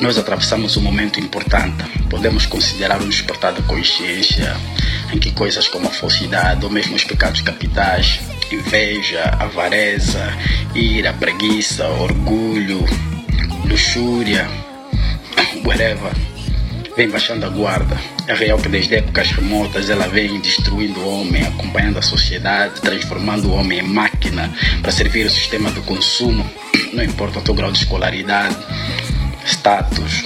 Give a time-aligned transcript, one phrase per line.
[0.00, 1.84] nós atravessamos um momento importante.
[2.10, 4.54] Podemos considerar um despertar da consciência
[5.12, 8.20] em que coisas como a falsidade ou mesmo os pecados capitais,
[8.52, 10.32] inveja, avareza,
[10.74, 12.84] ira, preguiça, orgulho,
[13.64, 14.46] luxúria,
[15.64, 16.12] whatever,
[16.96, 17.96] vem baixando a guarda.
[18.26, 23.48] É real que desde épocas remotas ela vem destruindo o homem, acompanhando a sociedade, transformando
[23.48, 26.44] o homem em máquina para servir o sistema do consumo,
[26.92, 28.56] não importa o teu grau de escolaridade,
[29.66, 30.24] status,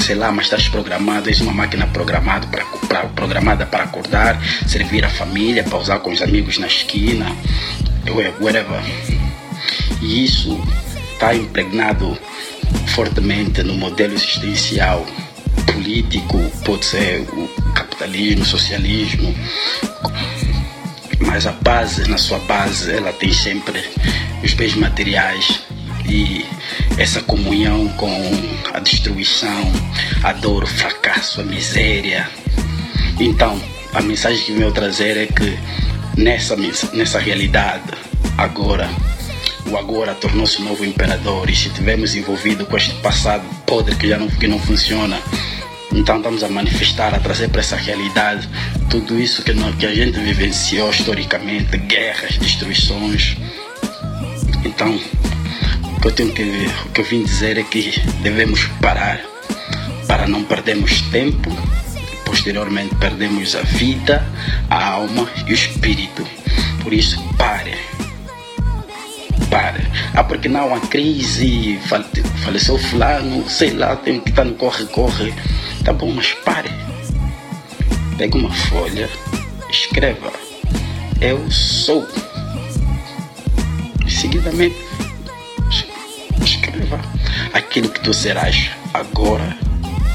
[0.00, 2.46] sei lá, mas estás programado, és uma máquina programada
[2.88, 7.26] para, programada para acordar, servir a família, para usar com os amigos na esquina,
[8.40, 8.80] whatever.
[10.00, 10.58] E isso
[11.12, 12.16] está impregnado
[12.94, 15.06] fortemente no modelo existencial
[15.66, 19.34] político, pode ser o capitalismo, o socialismo,
[21.20, 23.84] mas a base, na sua base, ela tem sempre
[24.42, 25.60] os bens materiais
[26.08, 26.44] e
[26.98, 28.10] essa comunhão com
[28.72, 29.72] a destruição,
[30.22, 32.28] a dor, o fracasso, a miséria.
[33.18, 33.60] Então,
[33.94, 35.58] a mensagem que veio trazer é que
[36.16, 36.56] nessa,
[36.92, 37.84] nessa realidade,
[38.36, 38.88] agora,
[39.66, 44.08] o agora tornou-se um novo imperador e se estivermos envolvidos com este passado podre que
[44.08, 45.18] já não, que não funciona,
[45.94, 48.48] então estamos a manifestar, a trazer para essa realidade
[48.88, 53.36] tudo isso que, não, que a gente vivenciou historicamente, guerras, destruições.
[54.64, 54.98] Então,
[56.02, 56.42] que eu tenho que
[56.84, 59.20] o que eu vim dizer é que devemos parar
[60.08, 61.48] para não perdermos tempo,
[62.24, 64.26] posteriormente perdemos a vida,
[64.68, 66.26] a alma e o espírito.
[66.82, 67.78] Por isso, pare.
[69.48, 69.86] Pare.
[70.12, 71.78] Ah, porque não há crise,
[72.44, 75.32] faleceu fulano, sei lá, tem que estar no corre-corre.
[75.84, 76.70] Tá bom, mas pare.
[78.18, 79.08] Pega uma folha,
[79.70, 80.32] escreva.
[81.20, 82.04] Eu sou.
[84.08, 84.76] Seguidamente,
[87.52, 89.56] aquilo que tu serás agora,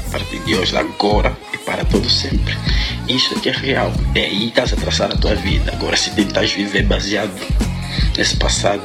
[0.06, 2.56] a partir de hoje, agora e para todo sempre.
[3.08, 3.92] Isso aqui é real.
[4.14, 5.72] É aí que estás a traçar a tua vida.
[5.72, 7.34] Agora, se tentas viver baseado
[8.16, 8.82] nesse passado,